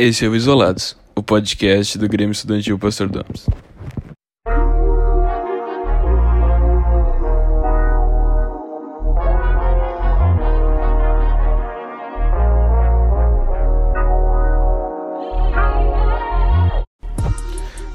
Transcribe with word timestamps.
Esse 0.00 0.24
é 0.24 0.28
o 0.28 0.36
Isolados, 0.36 0.96
o 1.16 1.24
podcast 1.24 1.98
do 1.98 2.08
Grêmio 2.08 2.30
Estudantil 2.30 2.78
Pastor 2.78 3.08
Domes. 3.08 3.46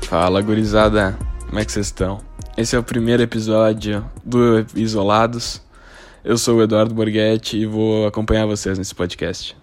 Fala, 0.01 0.41
gurizada. 0.41 1.17
Como 1.45 1.57
é 1.57 1.63
que 1.63 1.71
vocês 1.71 1.85
estão? 1.85 2.19
Esse 2.57 2.75
é 2.75 2.79
o 2.79 2.83
primeiro 2.83 3.23
episódio 3.23 4.05
do 4.25 4.65
Isolados. 4.75 5.61
Eu 6.21 6.37
sou 6.37 6.57
o 6.57 6.63
Eduardo 6.63 6.93
Borghetti 6.93 7.59
e 7.59 7.65
vou 7.65 8.05
acompanhar 8.05 8.45
vocês 8.45 8.77
nesse 8.77 8.93
podcast. 8.93 9.55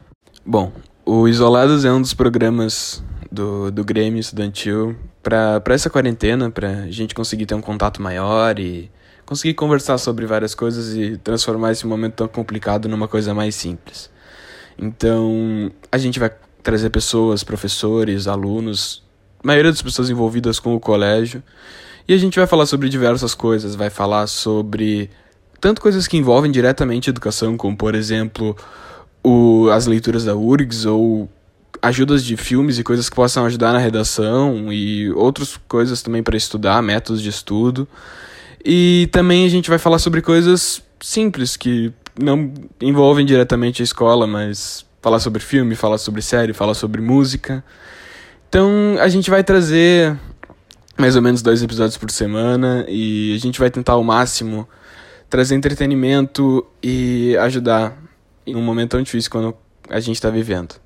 Bom, 0.42 0.72
o 1.12 1.26
Isolados 1.26 1.84
é 1.84 1.92
um 1.92 2.00
dos 2.00 2.14
programas 2.14 3.02
do, 3.32 3.68
do 3.72 3.84
Grêmio 3.84 4.20
Estudantil 4.20 4.94
para 5.20 5.60
essa 5.70 5.90
quarentena, 5.90 6.52
para 6.52 6.84
a 6.84 6.90
gente 6.92 7.16
conseguir 7.16 7.46
ter 7.46 7.54
um 7.56 7.60
contato 7.60 8.00
maior 8.00 8.56
e 8.60 8.88
conseguir 9.26 9.54
conversar 9.54 9.98
sobre 9.98 10.24
várias 10.24 10.54
coisas 10.54 10.96
e 10.96 11.16
transformar 11.16 11.72
esse 11.72 11.84
momento 11.84 12.14
tão 12.14 12.28
complicado 12.28 12.88
numa 12.88 13.08
coisa 13.08 13.34
mais 13.34 13.56
simples. 13.56 14.08
Então, 14.78 15.72
a 15.90 15.98
gente 15.98 16.20
vai 16.20 16.30
trazer 16.62 16.90
pessoas, 16.90 17.42
professores, 17.42 18.28
alunos, 18.28 19.02
a 19.42 19.46
maioria 19.48 19.72
das 19.72 19.82
pessoas 19.82 20.10
envolvidas 20.10 20.60
com 20.60 20.76
o 20.76 20.80
colégio, 20.80 21.42
e 22.06 22.14
a 22.14 22.18
gente 22.18 22.38
vai 22.38 22.46
falar 22.46 22.66
sobre 22.66 22.88
diversas 22.88 23.34
coisas, 23.34 23.74
vai 23.74 23.90
falar 23.90 24.28
sobre 24.28 25.10
tanto 25.60 25.80
coisas 25.80 26.06
que 26.06 26.16
envolvem 26.16 26.52
diretamente 26.52 27.10
educação, 27.10 27.56
como 27.56 27.76
por 27.76 27.96
exemplo, 27.96 28.56
o, 29.22 29.68
as 29.70 29.86
leituras 29.86 30.24
da 30.24 30.34
URGS 30.34 30.86
ou 30.86 31.28
ajudas 31.82 32.24
de 32.24 32.36
filmes 32.36 32.78
e 32.78 32.82
coisas 32.82 33.08
que 33.08 33.16
possam 33.16 33.44
ajudar 33.46 33.72
na 33.72 33.78
redação 33.78 34.72
e 34.72 35.10
outras 35.12 35.58
coisas 35.68 36.02
também 36.02 36.22
para 36.22 36.36
estudar, 36.36 36.82
métodos 36.82 37.22
de 37.22 37.28
estudo. 37.28 37.88
E 38.64 39.08
também 39.12 39.46
a 39.46 39.48
gente 39.48 39.70
vai 39.70 39.78
falar 39.78 39.98
sobre 39.98 40.20
coisas 40.20 40.82
simples 41.00 41.56
que 41.56 41.92
não 42.20 42.52
envolvem 42.80 43.24
diretamente 43.24 43.82
a 43.82 43.84
escola, 43.84 44.26
mas 44.26 44.84
falar 45.00 45.18
sobre 45.20 45.40
filme, 45.40 45.74
falar 45.74 45.96
sobre 45.96 46.20
série, 46.20 46.52
falar 46.52 46.74
sobre 46.74 47.00
música. 47.00 47.64
Então 48.48 48.96
a 49.00 49.08
gente 49.08 49.30
vai 49.30 49.42
trazer 49.42 50.18
mais 50.98 51.16
ou 51.16 51.22
menos 51.22 51.40
dois 51.40 51.62
episódios 51.62 51.96
por 51.96 52.10
semana 52.10 52.84
e 52.88 53.34
a 53.34 53.38
gente 53.38 53.58
vai 53.58 53.70
tentar 53.70 53.92
ao 53.94 54.04
máximo 54.04 54.68
trazer 55.30 55.54
entretenimento 55.54 56.66
e 56.82 57.36
ajudar 57.38 57.96
em 58.46 58.56
um 58.56 58.62
momento 58.62 58.90
tão 58.90 59.02
difícil 59.02 59.30
quando 59.30 59.56
a 59.88 60.00
gente 60.00 60.16
está 60.16 60.30
vivendo. 60.30 60.76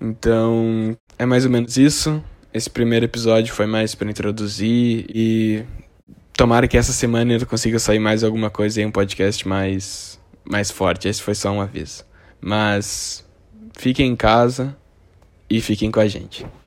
Então, 0.00 0.96
é 1.18 1.24
mais 1.24 1.44
ou 1.44 1.50
menos 1.50 1.76
isso. 1.76 2.22
Esse 2.52 2.70
primeiro 2.70 3.04
episódio 3.04 3.54
foi 3.54 3.66
mais 3.66 3.94
para 3.94 4.10
introduzir 4.10 5.06
e 5.08 5.64
tomara 6.32 6.68
que 6.68 6.76
essa 6.76 6.92
semana 6.92 7.32
eu 7.34 7.46
consiga 7.46 7.78
sair 7.78 7.98
mais 7.98 8.22
alguma 8.22 8.50
coisa 8.50 8.80
em 8.80 8.86
um 8.86 8.90
podcast 8.90 9.46
mais 9.46 10.20
mais 10.48 10.70
forte. 10.70 11.08
Esse 11.08 11.22
foi 11.22 11.34
só 11.34 11.50
um 11.50 11.60
aviso. 11.60 12.04
Mas 12.40 13.24
fiquem 13.76 14.12
em 14.12 14.16
casa 14.16 14.76
e 15.50 15.60
fiquem 15.60 15.90
com 15.90 16.00
a 16.00 16.06
gente. 16.06 16.46